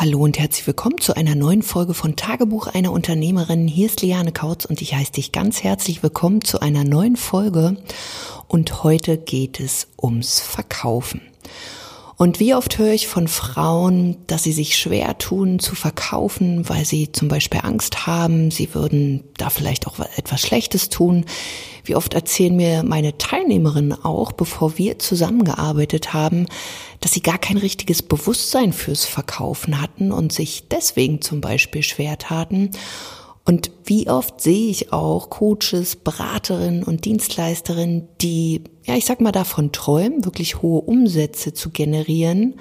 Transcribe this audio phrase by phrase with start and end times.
[0.00, 3.68] Hallo und herzlich willkommen zu einer neuen Folge von Tagebuch einer Unternehmerin.
[3.68, 7.76] Hier ist Liane Kautz und ich heiße dich ganz herzlich willkommen zu einer neuen Folge.
[8.48, 11.20] Und heute geht es ums Verkaufen.
[12.20, 16.84] Und wie oft höre ich von Frauen, dass sie sich schwer tun zu verkaufen, weil
[16.84, 21.24] sie zum Beispiel Angst haben, sie würden da vielleicht auch etwas Schlechtes tun.
[21.82, 26.44] Wie oft erzählen mir meine Teilnehmerinnen auch, bevor wir zusammengearbeitet haben,
[27.00, 32.18] dass sie gar kein richtiges Bewusstsein fürs Verkaufen hatten und sich deswegen zum Beispiel schwer
[32.18, 32.68] taten.
[33.50, 39.32] Und wie oft sehe ich auch Coaches, Beraterinnen und Dienstleisterinnen, die, ja, ich sag mal,
[39.32, 42.60] davon träumen, wirklich hohe Umsätze zu generieren,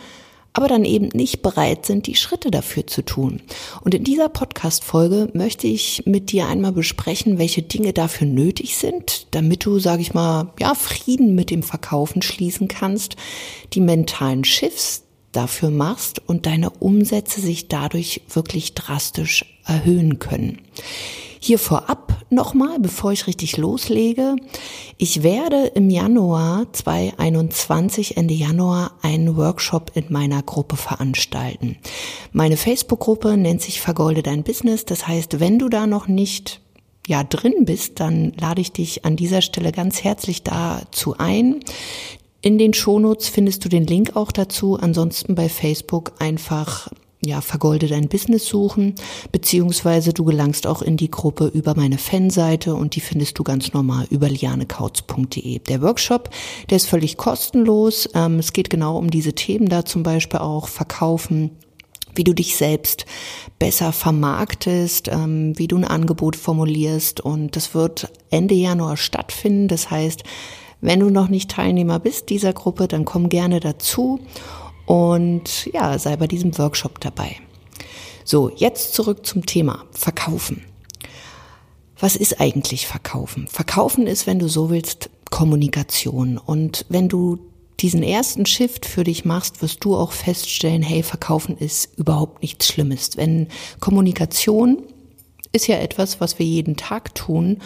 [0.54, 3.40] aber dann eben nicht bereit sind, die Schritte dafür zu tun.
[3.84, 9.28] Und in dieser Podcast-Folge möchte ich mit dir einmal besprechen, welche Dinge dafür nötig sind,
[9.30, 13.16] damit du, sage ich mal, ja, Frieden mit dem Verkaufen schließen kannst,
[13.74, 20.60] die mentalen Schiffs dafür machst und deine Umsätze sich dadurch wirklich drastisch erhöhen können.
[21.42, 24.36] Hier vorab nochmal, bevor ich richtig loslege.
[24.98, 31.78] Ich werde im Januar 2021, Ende Januar, einen Workshop in meiner Gruppe veranstalten.
[32.34, 34.84] Meine Facebook-Gruppe nennt sich Vergolde dein Business.
[34.84, 36.62] Das heißt, wenn du da noch nicht
[37.08, 41.62] ja drin bist, dann lade ich dich an dieser Stelle ganz herzlich dazu ein.
[42.42, 44.78] In den Shownotes findest du den Link auch dazu.
[44.80, 46.90] Ansonsten bei Facebook einfach
[47.22, 48.96] ja, vergolde dein Business suchen,
[49.32, 53.74] beziehungsweise du gelangst auch in die Gruppe über meine Fanseite und die findest du ganz
[53.74, 55.60] normal über lianekautz.de.
[55.60, 56.30] Der Workshop,
[56.70, 58.10] der ist völlig kostenlos.
[58.14, 61.52] Ähm, es geht genau um diese Themen da zum Beispiel auch Verkaufen,
[62.16, 63.06] wie du dich selbst
[63.60, 69.68] besser vermarktest, ähm, wie du ein Angebot formulierst und das wird Ende Januar stattfinden.
[69.68, 70.24] Das heißt,
[70.82, 74.20] wenn du noch nicht Teilnehmer bist dieser Gruppe, dann komm gerne dazu
[74.86, 77.36] und ja, sei bei diesem Workshop dabei.
[78.24, 80.64] So, jetzt zurück zum Thema Verkaufen.
[82.00, 83.48] Was ist eigentlich Verkaufen?
[83.48, 86.38] Verkaufen ist, wenn du so willst, Kommunikation.
[86.38, 87.40] Und wenn du
[87.80, 92.68] diesen ersten Shift für dich machst, wirst du auch feststellen, hey, Verkaufen ist überhaupt nichts
[92.68, 93.18] Schlimmes.
[93.18, 93.48] Wenn
[93.80, 94.84] Kommunikation
[95.52, 97.58] ist ja etwas, was wir jeden Tag tun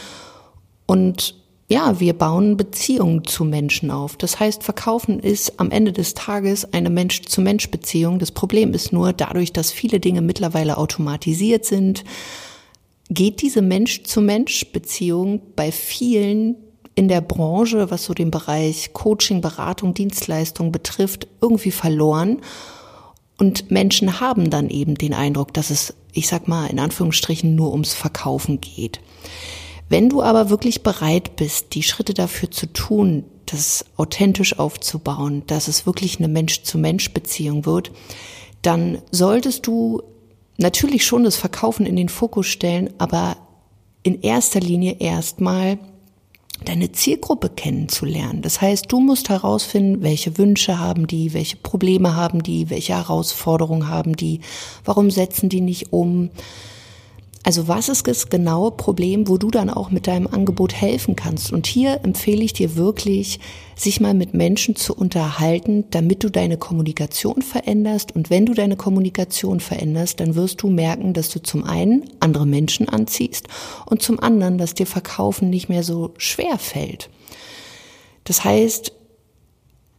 [0.86, 1.36] und
[1.68, 4.18] ja, wir bauen Beziehungen zu Menschen auf.
[4.18, 8.20] Das heißt, Verkaufen ist am Ende des Tages eine Mensch-zu-Mensch-Beziehung.
[8.20, 12.04] Das Problem ist nur, dadurch, dass viele Dinge mittlerweile automatisiert sind,
[13.10, 16.58] geht diese Mensch-zu-Mensch-Beziehung bei vielen
[16.96, 22.42] in der Branche, was so den Bereich Coaching, Beratung, Dienstleistung betrifft, irgendwie verloren.
[23.38, 27.72] Und Menschen haben dann eben den Eindruck, dass es, ich sag mal, in Anführungsstrichen nur
[27.72, 29.00] ums Verkaufen geht.
[29.94, 35.68] Wenn du aber wirklich bereit bist, die Schritte dafür zu tun, das authentisch aufzubauen, dass
[35.68, 37.92] es wirklich eine Mensch-zu-Mensch-Beziehung wird,
[38.64, 40.02] dann solltest du
[40.58, 43.38] natürlich schon das Verkaufen in den Fokus stellen, aber
[44.02, 45.78] in erster Linie erstmal
[46.66, 48.42] deine Zielgruppe kennenzulernen.
[48.42, 53.90] Das heißt, du musst herausfinden, welche Wünsche haben die, welche Probleme haben die, welche Herausforderungen
[53.90, 54.40] haben die,
[54.86, 56.32] warum setzen die nicht um,
[57.46, 61.52] also was ist das genaue Problem, wo du dann auch mit deinem Angebot helfen kannst?
[61.52, 63.40] Und hier empfehle ich dir wirklich,
[63.76, 68.16] sich mal mit Menschen zu unterhalten, damit du deine Kommunikation veränderst.
[68.16, 72.48] Und wenn du deine Kommunikation veränderst, dann wirst du merken, dass du zum einen andere
[72.48, 73.50] Menschen anziehst
[73.86, 77.10] und zum anderen, dass dir Verkaufen nicht mehr so schwer fällt.
[78.24, 78.94] Das heißt,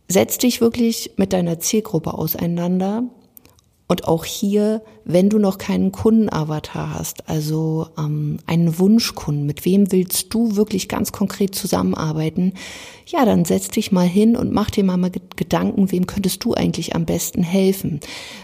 [0.09, 3.05] setz dich wirklich mit deiner Zielgruppe auseinander,
[3.87, 9.93] und auch hier, wenn du noch keinen Kundenavatar hast, also ähm, einen Wunschkunden, mit wem
[9.93, 12.55] willst du wirklich ganz konkret zusammenarbeiten,
[13.07, 16.55] ja, dann setz dich mal hin und mach dir mal, mal Gedanken, wem könntest du
[16.55, 18.01] eigentlich am besten helfen.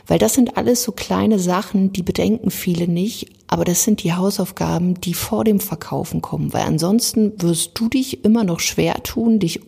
[0.07, 4.13] Weil das sind alles so kleine Sachen, die bedenken viele nicht, aber das sind die
[4.13, 6.53] Hausaufgaben, die vor dem Verkaufen kommen.
[6.53, 9.61] Weil ansonsten wirst du dich immer noch schwer tun, dich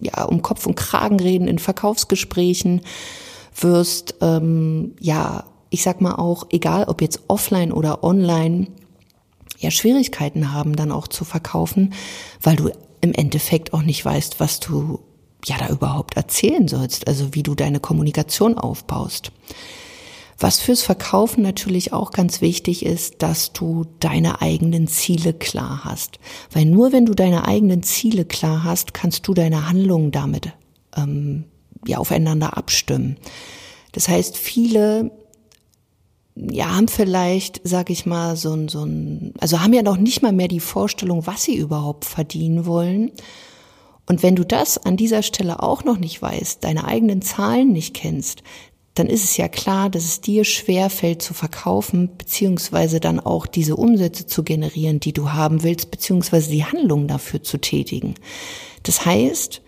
[0.00, 2.80] ja um Kopf und Kragen reden in Verkaufsgesprächen
[3.54, 8.68] wirst, ähm, ja, ich sag mal auch, egal ob jetzt offline oder online,
[9.58, 11.92] ja, Schwierigkeiten haben, dann auch zu verkaufen,
[12.42, 12.70] weil du
[13.00, 15.00] im Endeffekt auch nicht weißt, was du
[15.44, 19.32] ja da überhaupt erzählen sollst, also wie du deine Kommunikation aufbaust.
[20.38, 26.18] Was fürs Verkaufen natürlich auch ganz wichtig ist, dass du deine eigenen Ziele klar hast.
[26.50, 30.52] Weil nur wenn du deine eigenen Ziele klar hast, kannst du deine Handlungen damit
[30.96, 31.44] ähm,
[31.86, 33.16] ja aufeinander abstimmen.
[33.92, 35.10] Das heißt, viele
[36.36, 40.22] ja, haben vielleicht, sag ich mal, so ein, so ein, also haben ja noch nicht
[40.22, 43.10] mal mehr die Vorstellung, was sie überhaupt verdienen wollen.
[44.06, 47.94] Und wenn du das an dieser Stelle auch noch nicht weißt, deine eigenen Zahlen nicht
[47.94, 48.42] kennst,
[48.94, 53.46] dann ist es ja klar, dass es dir schwer fällt zu verkaufen, beziehungsweise dann auch
[53.46, 58.14] diese Umsätze zu generieren, die du haben willst, beziehungsweise die Handlung dafür zu tätigen.
[58.82, 59.62] Das heißt,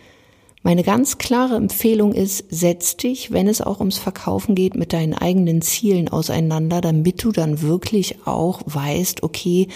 [0.62, 5.14] meine ganz klare Empfehlung ist, setz dich, wenn es auch ums Verkaufen geht, mit deinen
[5.14, 9.68] eigenen Zielen auseinander, damit du dann wirklich auch weißt, okay,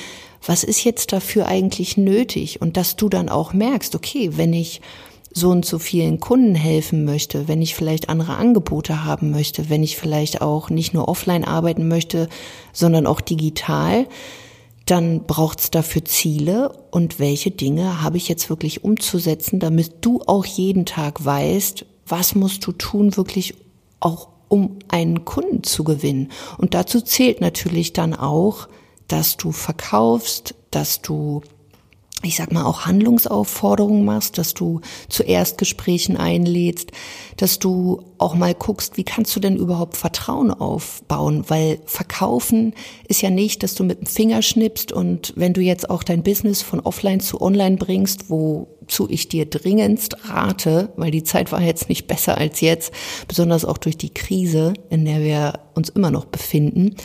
[0.44, 2.62] was ist jetzt dafür eigentlich nötig?
[2.62, 4.80] Und dass du dann auch merkst, okay, wenn ich
[5.32, 9.82] so und so vielen Kunden helfen möchte, wenn ich vielleicht andere Angebote haben möchte, wenn
[9.82, 12.28] ich vielleicht auch nicht nur offline arbeiten möchte,
[12.72, 14.06] sondern auch digital,
[14.86, 20.22] dann braucht es dafür Ziele und welche Dinge habe ich jetzt wirklich umzusetzen, damit du
[20.26, 23.54] auch jeden Tag weißt, was musst du tun, wirklich
[23.98, 26.30] auch um einen Kunden zu gewinnen.
[26.56, 28.68] Und dazu zählt natürlich dann auch,
[29.08, 31.42] dass du verkaufst, dass du
[32.26, 36.92] ich sag mal, auch Handlungsaufforderungen machst, dass du zu Erstgesprächen einlädst,
[37.36, 41.44] dass du auch mal guckst, wie kannst du denn überhaupt Vertrauen aufbauen?
[41.48, 42.74] Weil verkaufen
[43.08, 46.22] ist ja nicht, dass du mit dem Finger schnippst und wenn du jetzt auch dein
[46.22, 51.62] Business von offline zu online bringst, wozu ich dir dringendst rate, weil die Zeit war
[51.62, 52.92] jetzt nicht besser als jetzt,
[53.28, 56.96] besonders auch durch die Krise, in der wir uns immer noch befinden,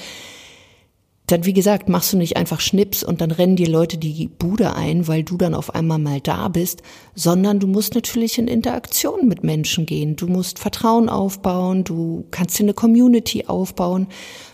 [1.32, 4.76] dann, wie gesagt, machst du nicht einfach Schnips und dann rennen dir Leute die Bude
[4.76, 6.82] ein, weil du dann auf einmal mal da bist,
[7.16, 10.16] sondern du musst natürlich in Interaktion mit Menschen gehen.
[10.16, 14.08] Du musst Vertrauen aufbauen, du kannst dir eine Community aufbauen,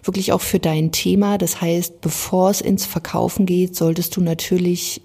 [0.04, 1.38] wirklich auch für dein Thema.
[1.38, 5.02] Das heißt, bevor es ins Verkaufen geht, solltest du natürlich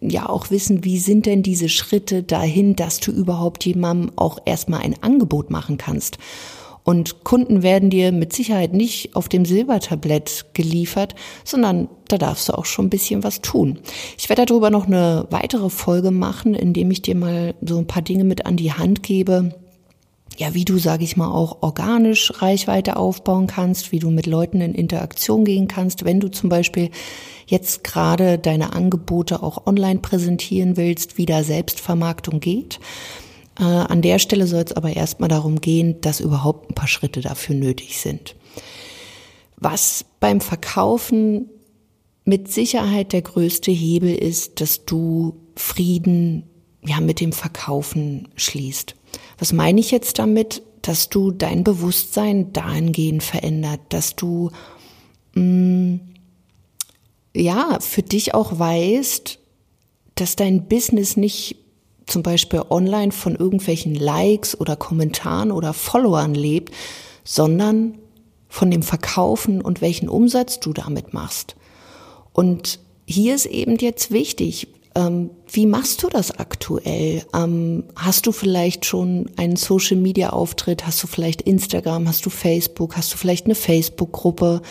[0.00, 4.80] ja auch wissen, wie sind denn diese Schritte dahin, dass du überhaupt jemandem auch erstmal
[4.82, 6.18] ein Angebot machen kannst.
[6.88, 11.14] Und Kunden werden dir mit Sicherheit nicht auf dem Silbertablett geliefert,
[11.44, 13.80] sondern da darfst du auch schon ein bisschen was tun.
[14.16, 18.00] Ich werde darüber noch eine weitere Folge machen, indem ich dir mal so ein paar
[18.00, 19.54] Dinge mit an die Hand gebe.
[20.38, 24.62] Ja, wie du, sage ich mal, auch organisch Reichweite aufbauen kannst, wie du mit Leuten
[24.62, 26.88] in Interaktion gehen kannst, wenn du zum Beispiel
[27.46, 32.80] jetzt gerade deine Angebote auch online präsentieren willst, wie da Selbstvermarktung geht.
[33.58, 37.20] Äh, an der Stelle soll es aber erstmal darum gehen, dass überhaupt ein paar Schritte
[37.20, 38.36] dafür nötig sind.
[39.56, 41.50] Was beim Verkaufen
[42.24, 46.44] mit Sicherheit der größte Hebel ist, dass du Frieden
[46.84, 48.94] ja mit dem Verkaufen schließt.
[49.38, 50.62] Was meine ich jetzt damit?
[50.82, 54.50] Dass du dein Bewusstsein dahingehend verändert, dass du
[55.34, 56.00] mh, mm,
[57.34, 59.38] ja für dich auch weißt,
[60.14, 61.56] dass dein Business nicht
[62.08, 66.74] zum Beispiel online von irgendwelchen Likes oder Kommentaren oder Followern lebt,
[67.24, 67.98] sondern
[68.48, 71.56] von dem Verkaufen und welchen Umsatz du damit machst.
[72.32, 77.24] Und hier ist eben jetzt wichtig, ähm, wie machst du das aktuell?
[77.34, 80.86] Ähm, hast du vielleicht schon einen Social-Media-Auftritt?
[80.86, 82.08] Hast du vielleicht Instagram?
[82.08, 82.96] Hast du Facebook?
[82.96, 84.62] Hast du vielleicht eine Facebook-Gruppe?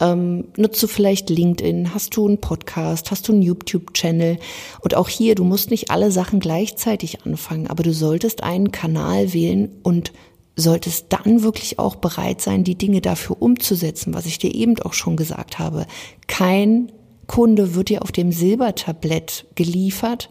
[0.00, 1.92] Ähm, nutzt du vielleicht LinkedIn?
[1.94, 3.10] Hast du einen Podcast?
[3.10, 4.38] Hast du einen YouTube-Channel?
[4.80, 9.32] Und auch hier, du musst nicht alle Sachen gleichzeitig anfangen, aber du solltest einen Kanal
[9.32, 10.12] wählen und
[10.56, 14.92] solltest dann wirklich auch bereit sein, die Dinge dafür umzusetzen, was ich dir eben auch
[14.92, 15.86] schon gesagt habe.
[16.26, 16.92] Kein
[17.26, 20.30] Kunde wird dir auf dem Silbertablett geliefert,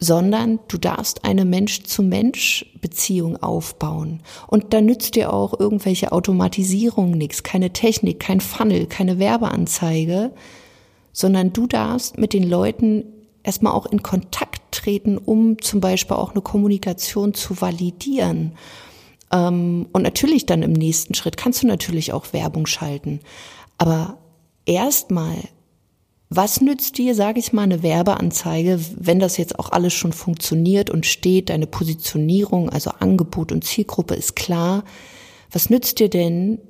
[0.00, 4.22] sondern du darfst eine Mensch-zu-Mensch-Beziehung aufbauen.
[4.46, 10.32] Und da nützt dir auch irgendwelche Automatisierung nichts, keine Technik, kein Funnel, keine Werbeanzeige,
[11.12, 13.04] sondern du darfst mit den Leuten
[13.42, 18.52] erstmal auch in Kontakt treten, um zum Beispiel auch eine Kommunikation zu validieren.
[19.30, 23.20] Ähm, und natürlich dann im nächsten Schritt kannst du natürlich auch Werbung schalten.
[23.76, 24.16] Aber
[24.64, 25.36] erstmal
[26.32, 30.88] was nützt dir, sage ich mal, eine Werbeanzeige, wenn das jetzt auch alles schon funktioniert
[30.88, 34.84] und steht, deine Positionierung, also Angebot und Zielgruppe ist klar.
[35.50, 36.60] Was nützt dir denn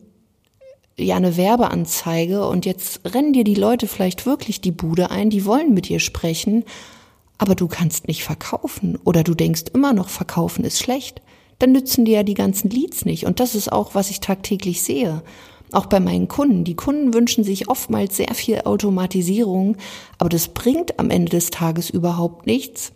[0.96, 5.44] ja eine Werbeanzeige und jetzt rennen dir die Leute vielleicht wirklich die Bude ein, die
[5.44, 6.64] wollen mit dir sprechen,
[7.36, 11.20] aber du kannst nicht verkaufen oder du denkst immer noch, verkaufen ist schlecht.
[11.58, 14.80] Dann nützen dir ja die ganzen Leads nicht und das ist auch, was ich tagtäglich
[14.80, 15.22] sehe
[15.72, 16.64] auch bei meinen Kunden.
[16.64, 19.76] Die Kunden wünschen sich oftmals sehr viel Automatisierung,
[20.18, 22.92] aber das bringt am Ende des Tages überhaupt nichts,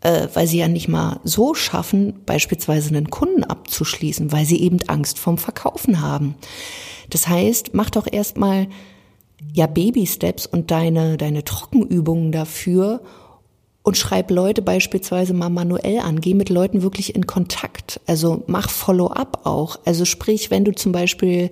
[0.00, 4.78] äh, weil sie ja nicht mal so schaffen, beispielsweise einen Kunden abzuschließen, weil sie eben
[4.88, 6.34] Angst vom Verkaufen haben.
[7.10, 8.68] Das heißt, mach doch erstmal
[9.52, 13.00] ja Baby Steps und deine deine Trockenübungen dafür
[13.82, 16.20] und schreib Leute beispielsweise mal manuell an.
[16.20, 18.00] Geh mit Leuten wirklich in Kontakt.
[18.06, 19.78] Also mach Follow-up auch.
[19.84, 21.50] Also sprich, wenn du zum Beispiel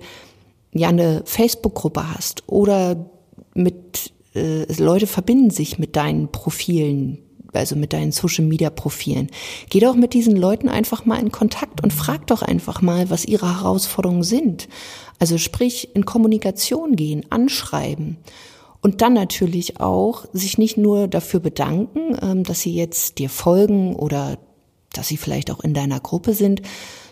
[0.73, 3.09] ja eine Facebook-Gruppe hast oder
[3.53, 7.19] mit äh, Leute verbinden sich mit deinen Profilen,
[7.53, 9.29] also mit deinen Social Media Profilen.
[9.69, 13.25] Geh doch mit diesen Leuten einfach mal in Kontakt und frag doch einfach mal, was
[13.25, 14.67] ihre Herausforderungen sind.
[15.19, 18.17] Also sprich, in Kommunikation gehen, anschreiben.
[18.81, 23.95] Und dann natürlich auch sich nicht nur dafür bedanken, ähm, dass sie jetzt dir folgen
[23.95, 24.37] oder
[24.93, 26.61] dass sie vielleicht auch in deiner Gruppe sind,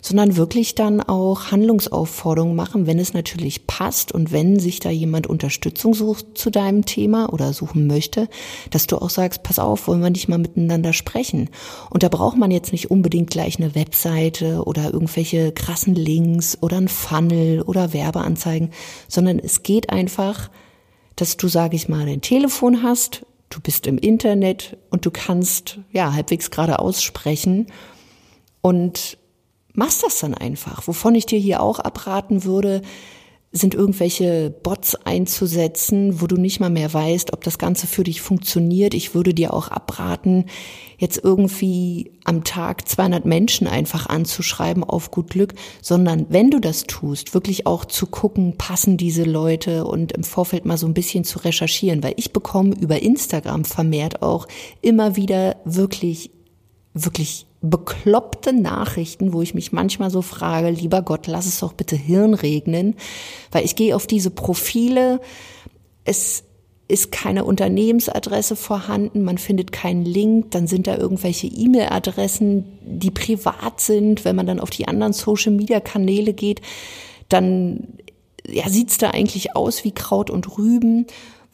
[0.02, 5.28] sondern wirklich dann auch Handlungsaufforderungen machen, wenn es natürlich passt und wenn sich da jemand
[5.28, 8.28] Unterstützung sucht zu deinem Thema oder suchen möchte,
[8.70, 11.50] dass du auch sagst, pass auf, wollen wir nicht mal miteinander sprechen.
[11.90, 16.78] Und da braucht man jetzt nicht unbedingt gleich eine Webseite oder irgendwelche krassen Links oder
[16.78, 18.72] ein Funnel oder Werbeanzeigen,
[19.08, 20.50] sondern es geht einfach,
[21.16, 25.80] dass du, sage ich mal, ein Telefon hast, du bist im Internet und du kannst
[25.92, 27.68] ja halbwegs gerade aussprechen
[28.62, 29.18] und
[29.74, 30.88] machst das dann einfach.
[30.88, 32.82] Wovon ich dir hier auch abraten würde,
[33.58, 38.22] sind irgendwelche Bots einzusetzen, wo du nicht mal mehr weißt, ob das Ganze für dich
[38.22, 38.94] funktioniert.
[38.94, 40.46] Ich würde dir auch abraten,
[40.98, 46.84] jetzt irgendwie am Tag 200 Menschen einfach anzuschreiben auf gut Glück, sondern wenn du das
[46.84, 51.24] tust, wirklich auch zu gucken, passen diese Leute und im Vorfeld mal so ein bisschen
[51.24, 54.48] zu recherchieren, weil ich bekomme über Instagram vermehrt auch
[54.82, 56.30] immer wieder wirklich,
[56.94, 61.96] wirklich bekloppte Nachrichten, wo ich mich manchmal so frage, lieber Gott, lass es doch bitte
[61.96, 62.96] Hirn regnen,
[63.52, 65.20] weil ich gehe auf diese Profile,
[66.04, 66.44] es
[66.88, 73.82] ist keine Unternehmensadresse vorhanden, man findet keinen Link, dann sind da irgendwelche E-Mail-Adressen, die privat
[73.82, 74.24] sind.
[74.24, 76.62] Wenn man dann auf die anderen Social-Media-Kanäle geht,
[77.28, 77.88] dann
[78.48, 81.08] ja, sieht's da eigentlich aus wie Kraut und Rüben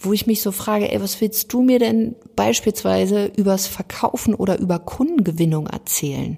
[0.04, 4.60] wo ich mich so frage, ey, was willst du mir denn beispielsweise übers Verkaufen oder
[4.60, 6.38] über Kundengewinnung erzählen?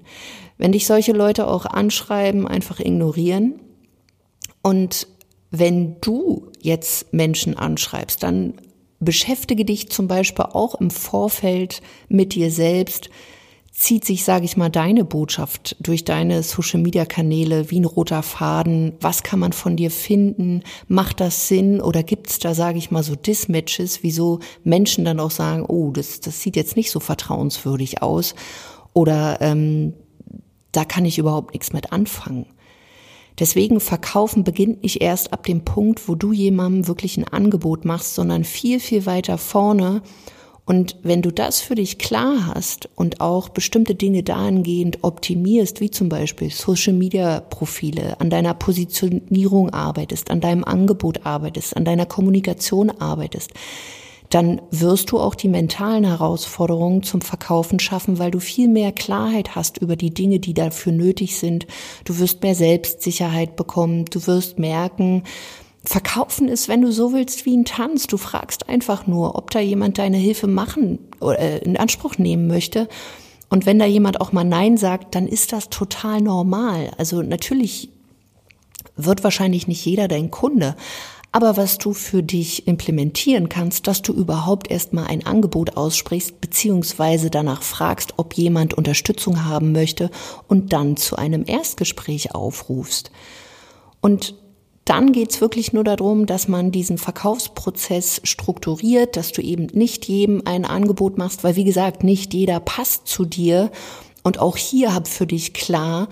[0.58, 3.60] Wenn dich solche Leute auch anschreiben, einfach ignorieren.
[4.62, 5.08] Und
[5.50, 8.54] wenn du jetzt Menschen anschreibst, dann
[9.00, 13.10] beschäftige dich zum Beispiel auch im Vorfeld mit dir selbst,
[13.74, 18.92] zieht sich, sage ich mal, deine Botschaft durch deine Social-Media-Kanäle wie ein roter Faden?
[19.00, 20.62] Was kann man von dir finden?
[20.86, 21.80] Macht das Sinn?
[21.80, 26.20] Oder gibt's da, sage ich mal, so Dismatches, wieso Menschen dann auch sagen, oh, das,
[26.20, 28.36] das sieht jetzt nicht so vertrauenswürdig aus?
[28.92, 29.94] Oder ähm,
[30.70, 32.46] da kann ich überhaupt nichts mit anfangen.
[33.40, 38.14] Deswegen verkaufen beginnt nicht erst ab dem Punkt, wo du jemandem wirklich ein Angebot machst,
[38.14, 40.02] sondern viel, viel weiter vorne
[40.66, 45.90] und wenn du das für dich klar hast und auch bestimmte Dinge dahingehend optimierst, wie
[45.90, 52.06] zum Beispiel Social Media Profile, an deiner Positionierung arbeitest, an deinem Angebot arbeitest, an deiner
[52.06, 53.52] Kommunikation arbeitest,
[54.30, 59.54] dann wirst du auch die mentalen Herausforderungen zum Verkaufen schaffen, weil du viel mehr Klarheit
[59.54, 61.66] hast über die Dinge, die dafür nötig sind.
[62.04, 64.06] Du wirst mehr Selbstsicherheit bekommen.
[64.06, 65.24] Du wirst merken,
[65.84, 68.06] Verkaufen ist, wenn du so willst, wie ein Tanz.
[68.06, 72.46] Du fragst einfach nur, ob da jemand deine Hilfe machen oder äh, in Anspruch nehmen
[72.46, 72.88] möchte.
[73.50, 76.90] Und wenn da jemand auch mal Nein sagt, dann ist das total normal.
[76.96, 77.90] Also natürlich
[78.96, 80.74] wird wahrscheinlich nicht jeder dein Kunde.
[81.32, 87.28] Aber was du für dich implementieren kannst, dass du überhaupt erstmal ein Angebot aussprichst, beziehungsweise
[87.28, 90.10] danach fragst, ob jemand Unterstützung haben möchte
[90.46, 93.10] und dann zu einem Erstgespräch aufrufst.
[94.00, 94.36] Und
[94.84, 100.42] dann geht's wirklich nur darum, dass man diesen Verkaufsprozess strukturiert, dass du eben nicht jedem
[100.44, 103.70] ein Angebot machst, weil wie gesagt, nicht jeder passt zu dir.
[104.22, 106.08] Und auch hier hab für dich klar,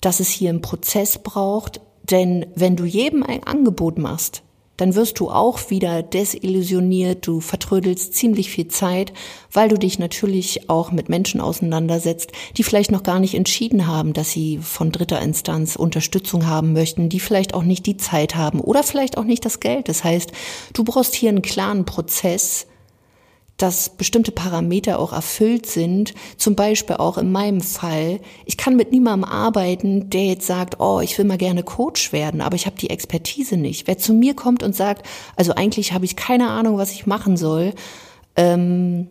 [0.00, 1.80] dass es hier einen Prozess braucht.
[2.10, 4.42] Denn wenn du jedem ein Angebot machst,
[4.80, 9.12] dann wirst du auch wieder desillusioniert, du vertrödelst ziemlich viel Zeit,
[9.52, 14.14] weil du dich natürlich auch mit Menschen auseinandersetzt, die vielleicht noch gar nicht entschieden haben,
[14.14, 18.60] dass sie von dritter Instanz Unterstützung haben möchten, die vielleicht auch nicht die Zeit haben
[18.60, 19.88] oder vielleicht auch nicht das Geld.
[19.88, 20.32] Das heißt,
[20.72, 22.66] du brauchst hier einen klaren Prozess,
[23.62, 26.14] dass bestimmte Parameter auch erfüllt sind.
[26.36, 28.20] Zum Beispiel auch in meinem Fall.
[28.46, 32.40] Ich kann mit niemandem arbeiten, der jetzt sagt, oh, ich will mal gerne Coach werden,
[32.40, 33.86] aber ich habe die Expertise nicht.
[33.86, 37.36] Wer zu mir kommt und sagt, also eigentlich habe ich keine Ahnung, was ich machen
[37.36, 37.74] soll,
[38.36, 39.08] ähm,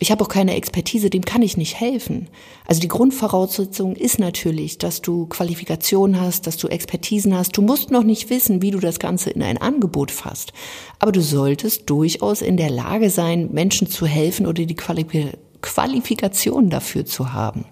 [0.00, 2.28] ich habe auch keine Expertise, dem kann ich nicht helfen.
[2.66, 7.56] Also die Grundvoraussetzung ist natürlich, dass du Qualifikationen hast, dass du Expertisen hast.
[7.56, 10.52] Du musst noch nicht wissen, wie du das Ganze in ein Angebot fasst.
[10.98, 17.06] Aber du solltest durchaus in der Lage sein, Menschen zu helfen oder die Qualifikation dafür
[17.06, 17.64] zu haben.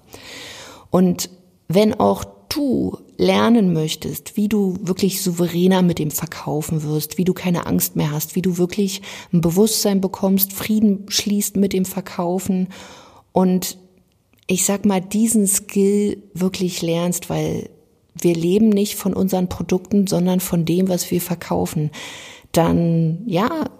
[0.90, 1.28] Und
[1.66, 7.34] wenn auch du lernen möchtest, wie du wirklich souveräner mit dem Verkaufen wirst, wie du
[7.34, 9.00] keine Angst mehr hast, wie du wirklich
[9.32, 12.68] ein Bewusstsein bekommst, Frieden schließt mit dem Verkaufen
[13.30, 13.78] und
[14.48, 17.70] ich sag mal, diesen Skill wirklich lernst, weil
[18.14, 21.90] wir leben nicht von unseren Produkten, sondern von dem, was wir verkaufen,
[22.50, 23.70] dann ja,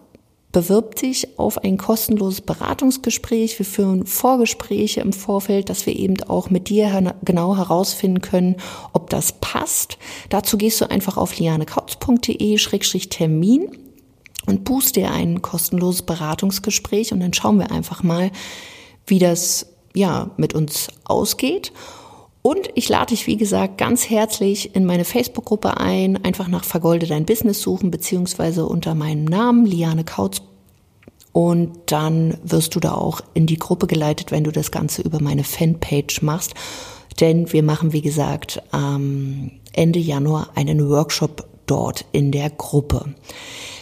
[0.53, 3.59] bewirb dich auf ein kostenloses Beratungsgespräch.
[3.59, 8.57] Wir führen Vorgespräche im Vorfeld, dass wir eben auch mit dir genau herausfinden können,
[8.93, 9.99] ob das passt.
[10.29, 13.79] Dazu gehst du einfach auf lianekautz.de-termin
[14.47, 18.31] und buchst dir ein kostenloses Beratungsgespräch und dann schauen wir einfach mal,
[19.07, 21.73] wie das ja mit uns ausgeht.
[22.43, 26.25] Und ich lade dich, wie gesagt, ganz herzlich in meine Facebook-Gruppe ein.
[26.25, 30.43] Einfach nach Vergolde dein Business suchen, beziehungsweise unter meinem Namen, Liane Kautz.
[31.31, 35.23] Und dann wirst du da auch in die Gruppe geleitet, wenn du das Ganze über
[35.23, 36.55] meine Fanpage machst.
[37.21, 43.15] Denn wir machen, wie gesagt, Ende Januar einen Workshop dort in der Gruppe.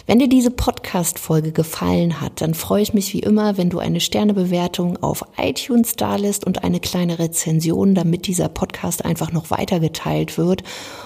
[0.07, 0.51] Wenn dir diese
[0.91, 5.95] Podcast-Folge gefallen hat, dann freue ich mich wie immer, wenn du eine Sternebewertung auf iTunes
[5.95, 10.65] dalässt und eine kleine Rezension, damit dieser Podcast einfach noch weitergeteilt wird.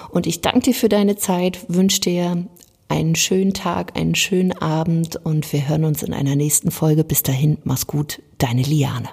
[0.09, 2.47] Und ich danke dir für deine Zeit, wünsche dir
[2.87, 7.03] einen schönen Tag, einen schönen Abend und wir hören uns in einer nächsten Folge.
[7.03, 9.09] Bis dahin, mach's gut, deine Liane.